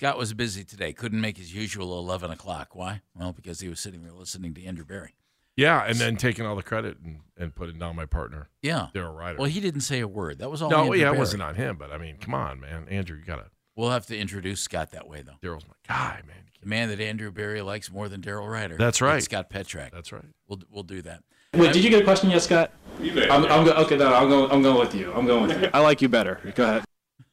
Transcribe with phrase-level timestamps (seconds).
[0.00, 0.94] Scott was busy today.
[0.94, 2.74] Couldn't make his usual 11 o'clock.
[2.74, 3.02] Why?
[3.14, 5.14] Well, because he was sitting there listening to Andrew Berry.
[5.58, 8.86] Yeah, and then taking all the credit and, and putting down my partner, Yeah.
[8.94, 9.36] Daryl Ruiter.
[9.38, 10.38] Well, he didn't say a word.
[10.38, 10.70] That was all.
[10.70, 12.88] no, Andrew yeah, it wasn't on him, but I mean, come on, man.
[12.88, 13.50] Andrew, you got to.
[13.76, 15.34] We'll have to introduce Scott that way, though.
[15.46, 16.44] Daryl's my guy, man.
[16.62, 18.78] The man that Andrew Berry likes more than Daryl Ruiter.
[18.78, 19.22] That's right.
[19.22, 19.90] Scott Petrak.
[19.92, 20.24] That's right.
[20.48, 21.24] We'll we'll do that.
[21.52, 22.72] Wait, did you get a question yet, Scott?
[23.02, 23.98] I'm, I'm go- okay.
[23.98, 24.50] No, I'm going.
[24.50, 25.12] I'm going with you.
[25.12, 25.68] I'm going with you.
[25.74, 26.40] I like you better.
[26.54, 26.84] Go ahead.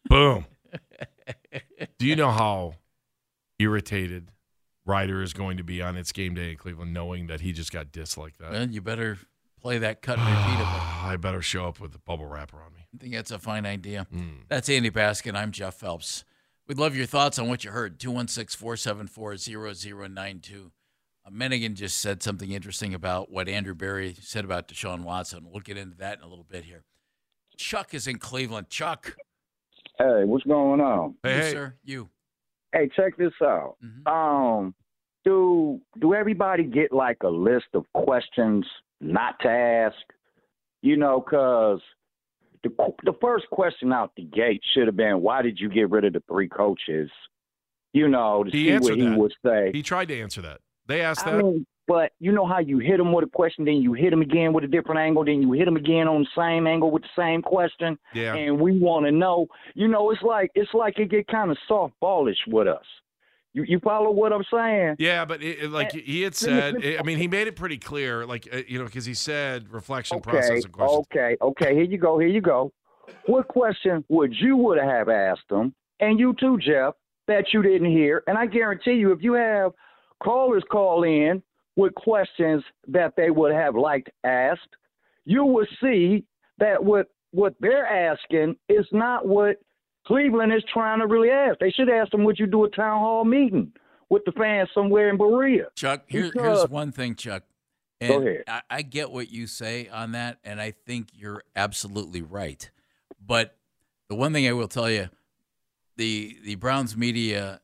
[0.10, 0.46] Boom.
[1.98, 2.76] Do you know how
[3.60, 4.32] irritated
[4.86, 7.72] Ruiter is going to be on its game day in Cleveland, knowing that he just
[7.72, 8.52] got dissed like that?
[8.52, 9.18] Well, you better
[9.60, 10.66] play that cut and repeat.
[11.04, 12.88] I better show up with a bubble wrapper on me.
[12.94, 14.08] I think that's a fine idea.
[14.14, 14.44] Mm.
[14.48, 15.36] That's Andy Baskin.
[15.36, 16.24] I'm Jeff Phelps.
[16.68, 18.00] We'd love your thoughts on what you heard.
[18.00, 20.72] 216 474 0092.
[21.26, 25.48] Uh, Mennigan just said something interesting about what Andrew Berry said about Deshaun Watson.
[25.50, 26.84] We'll get into that in a little bit here.
[27.58, 28.70] Chuck is in Cleveland.
[28.70, 29.16] Chuck.
[29.98, 31.16] Hey, what's going on?
[31.24, 31.52] Hey, hey.
[31.52, 31.74] sir.
[31.84, 32.10] You.
[32.72, 33.78] Hey, check this out.
[33.84, 34.08] Mhm.
[34.08, 34.76] Um,
[35.26, 38.66] do do everybody get like a list of questions
[39.02, 39.96] not to ask?
[40.82, 41.82] You know, cause
[42.64, 42.70] the
[43.04, 46.14] the first question out the gate should have been, "Why did you get rid of
[46.14, 47.10] the three coaches?"
[47.94, 49.18] You know, to He see what answered he that.
[49.18, 49.72] would say.
[49.74, 50.62] He tried to answer that.
[50.86, 51.44] They asked I that.
[51.44, 54.22] mean, but you know how you hit them with a question, then you hit them
[54.22, 57.04] again with a different angle, then you hit them again on the same angle with
[57.04, 58.36] the same question, yeah.
[58.36, 59.48] and we want to know.
[59.74, 62.84] You know, it's like it's like it get kind of softballish with us.
[63.54, 64.98] You you follow what I'm saying?
[65.00, 68.48] Yeah, but it, like he had said, I mean, he made it pretty clear, like
[68.54, 71.08] uh, you know, because he said reflection Okay, process and questions.
[71.12, 71.74] okay, okay.
[71.74, 72.20] Here you go.
[72.20, 72.72] Here you go.
[73.26, 76.96] What question would you would have asked them, and you too, Jeff,
[77.28, 78.24] that you didn't hear?
[78.28, 79.72] And I guarantee you, if you have
[80.22, 81.42] callers call in
[81.78, 84.76] with questions that they would have liked asked,
[85.24, 86.26] you will see
[86.58, 89.58] that what what they're asking is not what
[90.06, 91.60] Cleveland is trying to really ask.
[91.60, 93.72] They should ask them, "Would you do a town hall meeting
[94.10, 97.44] with the fans somewhere in Berea?" Chuck, here, Because- here's one thing, Chuck.
[98.00, 98.44] And Go ahead.
[98.48, 102.70] I, I get what you say on that, and I think you're absolutely right.
[103.20, 103.58] But
[104.08, 105.10] the one thing I will tell you,
[105.96, 107.62] the the Browns media,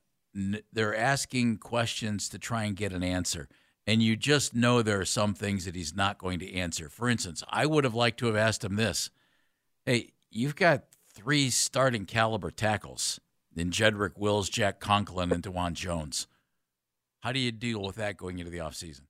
[0.73, 3.47] they're asking questions to try and get an answer,
[3.85, 6.89] and you just know there are some things that he's not going to answer.
[6.89, 9.09] For instance, I would have liked to have asked him this:
[9.85, 10.83] Hey, you've got
[11.13, 13.19] three starting caliber tackles
[13.55, 16.27] in Jedrick Wills, Jack Conklin, and Dawand Jones.
[17.21, 19.01] How do you deal with that going into the offseason?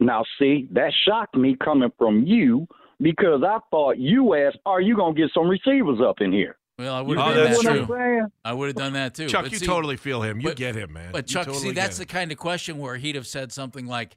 [0.00, 2.68] Now, see, that shocked me coming from you
[3.00, 6.94] because I thought you asked, "Are you gonna get some receivers up in here?" Well,
[6.94, 7.86] I would Oh, have done that's that true.
[7.86, 8.32] too.
[8.44, 9.26] I would have done that too.
[9.26, 10.40] Chuck, But you see- totally feel him.
[10.40, 11.10] You but- get him, man.
[11.12, 13.86] But Chuck, totally see, get that's the kind of question where he'd have said something
[13.86, 14.16] like,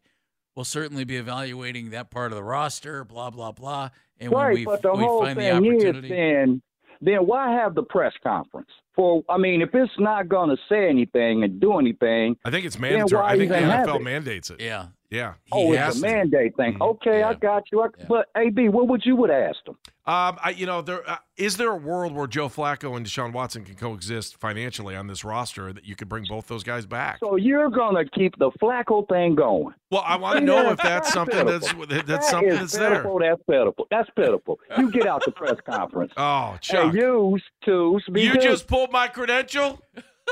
[0.56, 3.90] "We'll certainly be evaluating that part of the roster." Blah blah blah.
[4.20, 6.62] And when Right, we, but the we whole find the thing is, opportunity, then,
[7.02, 8.70] then why have the press conference?
[8.96, 12.78] For I mean, if it's not gonna say anything and do anything, I think it's
[12.78, 13.24] mandatory.
[13.26, 14.02] I think the NFL it?
[14.04, 14.62] mandates it.
[14.62, 15.34] yeah, Yeah.
[15.46, 16.08] he oh, it's a to.
[16.08, 16.76] mandate thing.
[16.80, 16.90] Mhm.
[16.92, 17.82] Okay, I got you.
[17.82, 18.06] I, Yeah.
[18.08, 19.78] But AB, what would you would asked them?
[20.08, 23.34] Um, I, you know, there uh, is there a world where Joe Flacco and Deshaun
[23.34, 27.20] Watson can coexist financially on this roster that you could bring both those guys back?
[27.20, 29.76] So you're gonna keep the Flacco thing going?
[29.92, 33.04] well, I want to know if that's something that's that's That something is that's there.
[33.20, 33.88] That's pitiful.
[33.92, 34.60] That's pitiful.
[34.78, 36.14] You get out the press conference.
[36.18, 38.04] Oh, Chuck, use twos.
[38.08, 39.82] you just pulled my credential.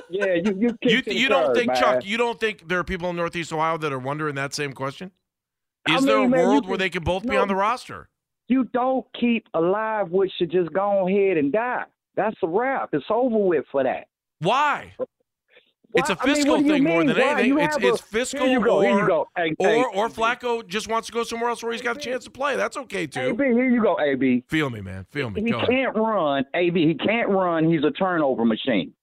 [0.09, 0.25] Yeah.
[0.35, 1.77] You you You kicked to the you don't curb, think man.
[1.81, 2.05] Chuck?
[2.05, 5.11] You don't think there are people in Northeast Ohio that are wondering that same question?
[5.87, 8.09] I Is there a man, world where can- they can both be on the roster?
[8.47, 11.83] you don't keep alive what should just go ahead and die.
[12.15, 12.89] That's a wrap.
[12.93, 14.07] It's over with for that.
[14.39, 14.93] Why?
[15.95, 17.23] It's a Why- I mean, fiscal what do you thing more than Why?
[17.41, 17.59] anything.
[17.59, 18.77] It's a- it's fiscal Here you go.
[18.77, 19.27] or Here you go.
[19.35, 21.99] Hey, or hey, or Flacco just wants to go somewhere else where he's got a
[21.99, 22.55] chance to play.
[22.55, 23.19] That's okay too.
[23.21, 23.99] AB, here you go.
[23.99, 24.43] AB.
[24.47, 25.05] Feel me, man.
[25.11, 25.41] Feel me.
[25.43, 26.43] He Go can't run.
[26.55, 26.87] AB.
[26.87, 27.71] He can't run.
[27.71, 28.93] He's a turnover machine.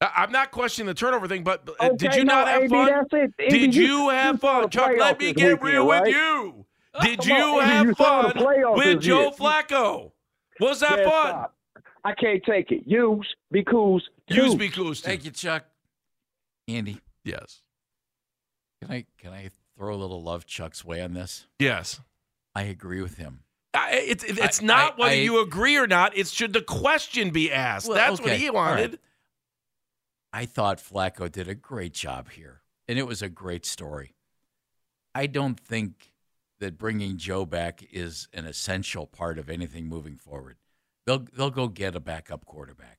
[0.00, 2.62] I- I'm not questioning the turnover thing, but uh, Okay, did you no, not have
[2.62, 2.86] AB, fun?
[2.86, 3.34] That's it.
[3.38, 4.92] AB, Did you have fun, Chuck?
[4.98, 6.02] Let me this get weekend, real right?
[6.02, 6.66] with you.
[7.02, 8.32] Did Come you on, AB, have you fun
[8.76, 9.30] with Joe year.
[9.32, 10.12] Flacco?
[10.58, 11.28] Was that Man, fun?
[11.28, 11.54] stop.
[12.04, 12.82] I can't take it.
[12.86, 14.58] Use be because Use two.
[14.58, 15.00] me, Coos.
[15.02, 15.64] Thank you, Chuck.
[16.66, 17.60] Andy, Yes.
[18.80, 21.46] can I can I throw a little love Chuck's way on this?
[21.58, 22.00] Yes.
[22.54, 23.40] I agree with him.
[23.74, 26.16] I, it's it's I- not I- whether I- you agree or not.
[26.16, 27.86] It's should the question be asked.
[27.86, 28.70] Well, That's what okay, he all right.
[28.70, 28.98] wanted.
[30.32, 34.14] I thought Flacco did a great job here, and it was a great story.
[35.14, 36.12] I don't think
[36.60, 40.56] that bringing Joe back is an essential part of anything moving forward.
[41.06, 42.98] They'll they'll go get a backup quarterback.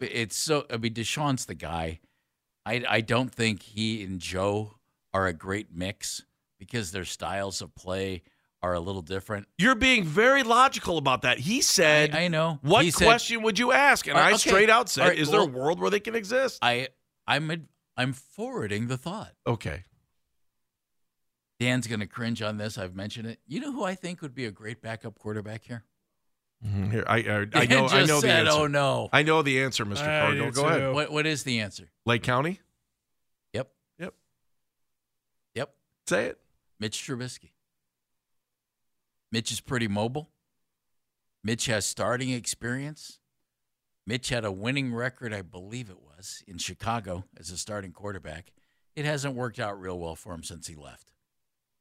[0.00, 2.00] It's so I mean Deshaun's the guy.
[2.64, 4.76] I I don't think he and Joe
[5.12, 6.22] are a great mix
[6.58, 8.22] because their styles of play
[8.66, 9.46] are a little different.
[9.58, 11.38] You're being very logical about that.
[11.38, 12.58] He said, I, I know.
[12.62, 14.36] "What He said- question would you ask?" And Uh, I okay.
[14.38, 16.88] straight out said, All right, "Is there a world where they can exist?" I
[17.26, 19.32] I'm I'm forwarding the thought.
[19.46, 19.84] Okay.
[21.58, 22.76] Dan's going to cringe on this.
[22.76, 23.40] I've mentioned it.
[23.46, 25.84] You know who I think would be a great backup quarterback here?
[26.64, 26.90] Mhm.
[26.90, 27.82] Here, I, I, I know.
[27.88, 28.52] just I know the answer.
[28.52, 30.02] "Oh no." I know the answer, Mr.
[30.02, 30.46] I Cardinal.
[30.50, 30.94] do Go ahead.
[30.94, 31.90] What what is the answer?
[32.04, 32.60] Lake County.
[33.54, 33.70] Yep.
[33.98, 34.14] Yep.
[35.54, 35.74] Yep.
[36.08, 36.38] Say it.
[36.78, 37.50] Mitch Trubisky.
[39.36, 40.30] Mitch is pretty mobile.
[41.44, 43.18] Mitch has starting experience.
[44.06, 48.54] Mitch had a winning record, I believe it was, in Chicago as a starting quarterback.
[48.94, 51.12] It hasn't worked out real well for him since he left.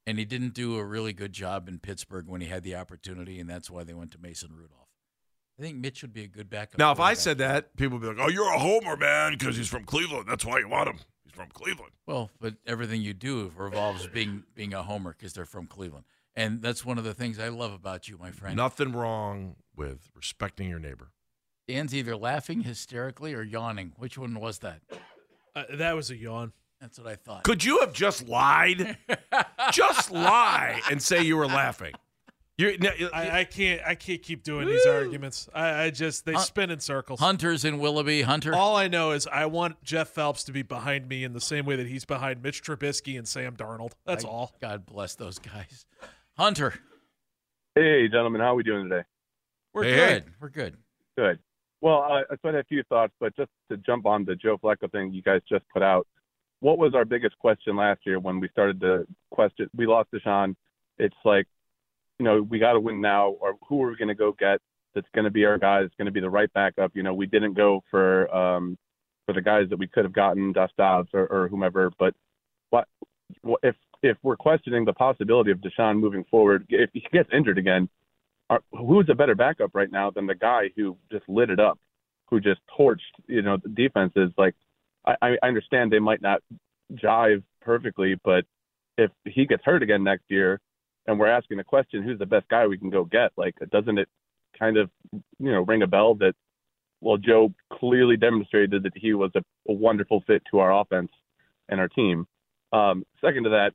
[0.06, 3.40] And he didn't do a really good job in Pittsburgh when he had the opportunity,
[3.40, 4.90] and that's why they went to Mason Rudolph.
[5.57, 6.78] I think Mitch would be a good backup.
[6.78, 9.56] Now, if I said that, people would be like, "Oh, you're a homer, man, because
[9.56, 10.28] he's from Cleveland.
[10.28, 11.00] That's why you want him.
[11.24, 15.46] He's from Cleveland." Well, but everything you do revolves being being a homer because they're
[15.46, 16.04] from Cleveland,
[16.35, 18.55] and that's one of the things I love about you, my friend.
[18.55, 21.11] Nothing wrong with respecting your neighbor.
[21.67, 23.93] Dan's either laughing hysterically or yawning.
[23.97, 24.81] Which one was that?
[25.55, 26.53] Uh, that was a yawn.
[26.79, 27.43] That's what I thought.
[27.43, 28.97] Could you have just lied?
[29.71, 31.93] just lie and say you were laughing.
[32.57, 33.81] You're, no, I, I can't.
[33.85, 35.49] I can't keep doing these arguments.
[35.53, 37.19] I, I just they Hun- spin in circles.
[37.19, 38.21] Hunter's in Willoughby.
[38.21, 38.53] Hunter.
[38.55, 41.65] All I know is I want Jeff Phelps to be behind me in the same
[41.65, 43.91] way that he's behind Mitch Trubisky and Sam Darnold.
[44.05, 44.53] That's I- all.
[44.61, 45.85] God bless those guys.
[46.37, 46.73] Hunter,
[47.75, 49.03] Hey, gentlemen, how are we doing today?
[49.73, 50.19] we're Hey, hey.
[50.19, 50.23] good.
[50.39, 50.77] We're good.
[51.17, 51.39] Good.
[51.81, 54.89] Well, I, I had a few thoughts, but just to jump on the Joe Flacco
[54.91, 56.07] thing you guys just put out,
[56.61, 59.69] what was our biggest question last year when we started to question?
[59.75, 60.55] We lost Deshaun.
[60.97, 61.47] It's like,
[62.19, 64.61] you know, we got to win now, or who are we going to go get?
[64.93, 65.81] That's going to be our guy.
[65.81, 66.91] That's going to be the right backup.
[66.95, 68.77] You know, we didn't go for um
[69.25, 71.91] for the guys that we could have gotten, Dust Dobbs or, or whomever.
[71.99, 72.13] But
[72.69, 72.87] what
[73.41, 77.57] what- if if we're questioning the possibility of Deshaun moving forward, if he gets injured
[77.57, 77.89] again,
[78.50, 81.80] are, who's a better backup right now than the guy who just lit it up,
[82.27, 84.31] who just torched, you know, the defenses?
[84.38, 84.56] Like,
[85.06, 86.42] I, I understand they might not
[86.94, 88.45] jive perfectly, but
[88.97, 90.59] if he gets hurt again next year,
[91.07, 93.31] and we're asking the question, who's the best guy we can go get?
[93.38, 94.09] Like, doesn't it
[94.57, 96.33] kind of, you know, ring a bell that,
[97.01, 101.12] well, Joe clearly demonstrated that he was a, a wonderful fit to our offense
[101.69, 102.25] and our team.
[102.71, 103.74] Um, second to that,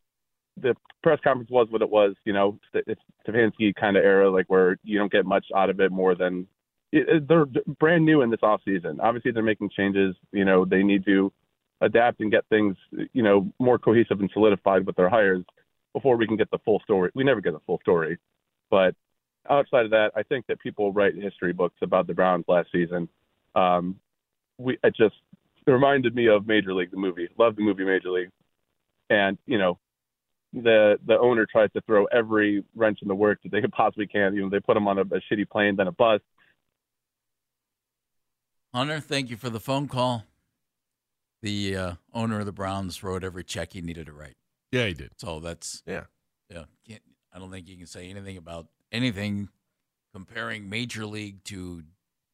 [0.63, 2.15] the press conference was what it was.
[2.25, 5.81] You know, it's Stefanski kind of era, like where you don't get much out of
[5.81, 6.47] it more than
[6.93, 7.47] it, they're
[7.79, 9.01] brand new in this off season.
[9.01, 10.17] Obviously, they're making changes.
[10.33, 11.33] You know, they need to
[11.81, 12.77] adapt and get things,
[13.13, 15.45] you know, more cohesive and solidified with their hires
[15.93, 17.11] before we can get the full story.
[17.15, 18.19] We never get the full story,
[18.71, 18.95] but
[19.49, 23.09] outside of that, I think that people write history books about the Browns last season.
[23.55, 23.97] Um,
[24.59, 25.17] we it just
[25.67, 27.29] reminded me of Major League, the movie.
[27.39, 28.31] Love the movie Major League,
[29.09, 29.79] and you know,
[30.53, 34.07] the the owner tries to throw every wrench in the works that they could possibly
[34.07, 34.35] can.
[34.35, 36.21] You know, they put him on a, a shitty plane, then a bus.
[38.75, 40.25] Hunter, thank you for the phone call.
[41.43, 44.37] The uh, owner of the Browns wrote every check he needed to write.
[44.71, 45.11] yeah, he did.
[45.17, 46.05] So that's Yeah.
[46.51, 46.65] yeah.
[46.87, 49.49] Can't, I don't think you can say anything about anything
[50.15, 51.83] comparing Major League to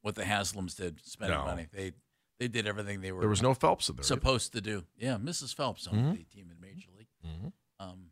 [0.03, 1.45] what the Haslams did spending No.
[1.45, 1.67] money.
[1.73, 1.93] They
[2.39, 4.03] they did everything they were There was no Phelps in there.
[4.03, 4.85] supposed to do.
[4.99, 5.55] Yeah, Mrs.
[5.55, 6.19] Phelps owned Mhm.
[6.19, 7.07] the team in Major League.
[7.25, 7.53] Mhm.
[7.79, 8.11] Um,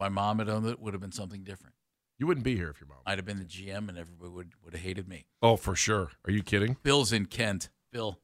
[0.00, 0.80] my mom had owned it.
[0.80, 1.74] Would have been something different.
[2.18, 2.98] You wouldn't be here if your mom.
[3.06, 5.26] I'd have been the GM, and everybody would would have hated me.
[5.42, 6.10] Oh, for sure.
[6.26, 6.76] Are you kidding?
[6.82, 7.70] Bill's in Kent.
[7.92, 8.18] Bill,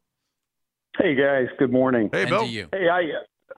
[0.99, 2.09] Hey guys, good morning.
[2.11, 2.41] Hey, and Bill.
[2.41, 2.69] to you.
[2.73, 3.03] Hey, I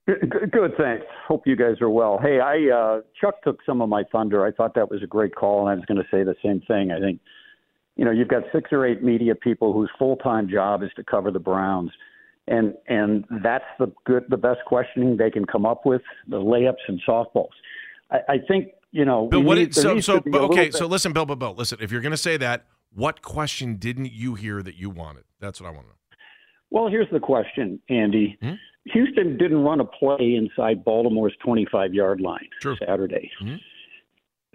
[0.06, 1.04] good, good, thanks.
[1.28, 2.18] Hope you guys are well.
[2.20, 4.44] Hey, I uh, Chuck took some of my thunder.
[4.44, 6.62] I thought that was a great call, and I was going to say the same
[6.66, 6.90] thing.
[6.90, 7.20] I think
[7.94, 11.04] you know you've got six or eight media people whose full time job is to
[11.04, 11.92] cover the Browns,
[12.48, 16.88] and and that's the good, the best questioning they can come up with, the layups
[16.88, 17.54] and softballs.
[18.10, 19.28] I, I think you know.
[19.28, 21.54] Bill, what did, so so to be a but, okay, so listen, Bill, Bill, Bill,
[21.56, 21.78] listen.
[21.80, 25.24] If you're going to say that, what question didn't you hear that you wanted?
[25.40, 25.94] That's what I want to know.
[26.70, 28.36] Well, here's the question, Andy.
[28.42, 28.52] Hmm?
[28.92, 32.76] Houston didn't run a play inside Baltimore's 25 yard line True.
[32.86, 33.30] Saturday.
[33.40, 33.56] Hmm?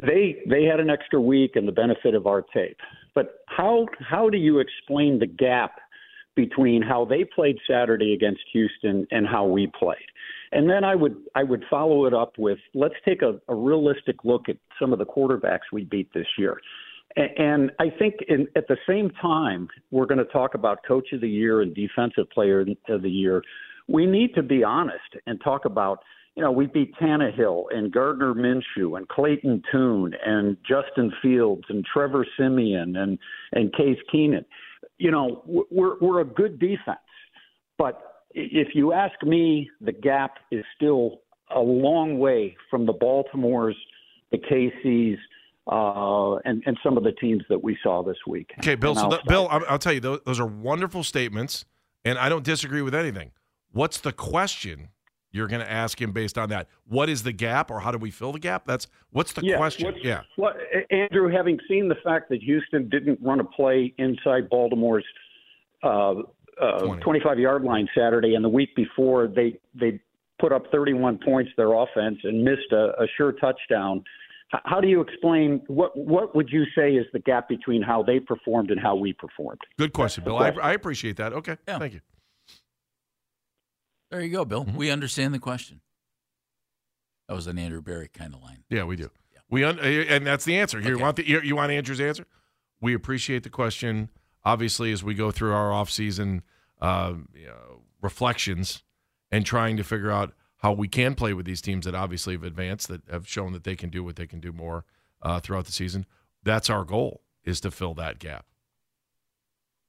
[0.02, 2.78] They they had an extra week and the benefit of our tape.
[3.14, 5.80] But how how do you explain the gap
[6.36, 9.98] between how they played Saturday against Houston and how we played?
[10.54, 14.24] And then I would I would follow it up with let's take a, a realistic
[14.24, 16.60] look at some of the quarterbacks we beat this year.
[17.16, 21.22] And I think in, at the same time, we're going to talk about Coach of
[21.22, 23.44] the Year and Defensive Player of the Year.
[23.88, 26.00] We need to be honest and talk about,
[26.36, 31.86] you know, we beat Tannehill and Gardner Minshew and Clayton Tune and Justin Fields and
[31.86, 33.20] Trevor Siemian and
[33.52, 34.46] and Case Keenum.
[34.98, 36.98] You know, we're we're a good defense,
[37.78, 41.22] but if you ask me, the gap is still
[41.56, 43.76] a long way from the Baltimores,
[44.32, 45.20] the KC's,
[45.68, 48.52] uh, and and some of the teams that we saw this week.
[48.60, 48.96] Okay, Bill.
[48.96, 49.48] So, I'll Bill.
[49.50, 51.66] I'll, I'll tell you, those, those are wonderful statements,
[52.04, 53.32] and I don't disagree with anything.
[53.72, 54.90] What's the question
[55.32, 56.68] you're going to ask him based on that?
[56.86, 58.66] What is the gap, or how do we fill the gap?
[58.66, 59.86] That's what's the Yeah, question.
[59.86, 60.22] what's- Yeah.
[60.36, 60.58] What,
[60.92, 65.06] Andrew, having seen the fact that Houston didn't run a play inside Baltimore's
[65.82, 66.16] uh,
[66.64, 67.02] uh, 20.
[67.04, 70.00] 25 yard line Saturday, and the week before they they
[70.40, 74.04] put up 31 points their offense and missed a, a sure touchdown.
[74.54, 78.04] H- How do you explain what what would you say is the gap between how
[78.04, 79.60] they performed and how we performed?
[79.78, 80.38] Good question, Bill.
[80.38, 81.34] I, I appreciate that.
[81.34, 81.58] Okay.
[81.68, 81.80] Yeah.
[81.80, 82.02] Thank you.
[84.12, 84.66] There you go, Bill.
[84.66, 84.76] Mhm.
[84.76, 85.82] We understand the question.
[87.28, 88.64] That was an Andrew Berry kind of line.
[88.70, 89.10] Yeah, we do.
[89.50, 90.80] We un- and that's the answer.
[90.80, 91.02] You Okay.
[91.04, 92.26] want the you, you want Andrew's answer?
[92.82, 94.10] We appreciate the question.
[94.46, 96.42] Obviously, as we go through our off-season
[96.82, 98.84] uh, you know, reflections
[99.32, 102.44] and trying to figure out how we can play with these teams that obviously have
[102.44, 104.84] advanced, that have shown that they can do what they can do more
[105.22, 106.06] uh, throughout the season.
[106.44, 108.46] That's our goal: is to fill that gap.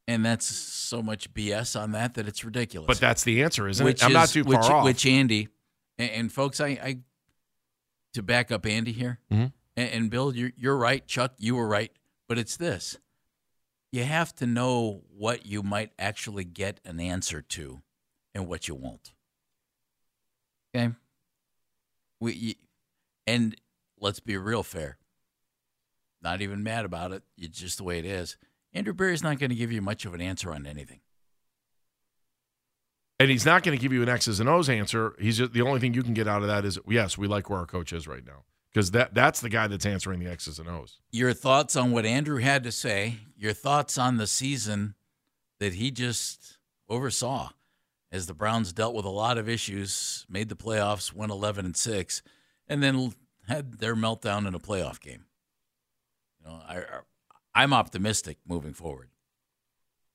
[0.07, 2.87] And that's so much BS on that that it's ridiculous.
[2.87, 4.07] But that's the answer, isn't which it?
[4.07, 4.85] I'm not is- too which, far off.
[4.85, 5.49] Which Andy
[5.99, 6.99] and, and folks, I, I
[8.13, 9.53] to back up Andy here, Mhm.
[9.77, 11.05] and, and Bill, you're you're right.
[11.07, 11.91] Chuck, you were right.
[12.29, 12.99] But it's this:
[13.95, 17.83] you have to know what you might actually get an answer to,
[18.35, 19.13] and what you won't.
[20.75, 20.93] Okay.
[22.19, 22.57] We
[23.27, 23.55] and
[24.01, 24.99] let's be real fair.
[26.21, 27.23] Not even mad about it.
[27.39, 28.37] It's just the way it is.
[28.73, 30.99] Andrew Berry's not going to give you much of an answer on anything.
[33.21, 35.15] and he's not going to give you an X's and O's answer.
[35.21, 37.49] He's just, the only thing you can get out of that is yes, we like
[37.49, 38.43] where our coach is right now
[38.75, 40.99] because that that's the guy that's answering the X's and O's.
[41.13, 44.95] your thoughts on what Andrew had to say, your thoughts on the season
[45.61, 47.51] that he just oversaw
[48.11, 51.77] as the Browns dealt with a lot of issues, made the playoffs, went 11 and
[51.77, 52.23] 6,
[52.69, 53.13] and then
[53.49, 55.25] had their meltdown in a playoff game.
[56.41, 56.83] You know, I
[57.55, 59.11] I'm optimistic moving forward.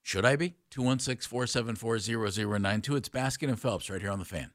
[0.01, 0.55] Should I be?
[0.71, 2.95] 216 474 0092.
[2.95, 4.51] It's Baskin and Phelps right here on the fan.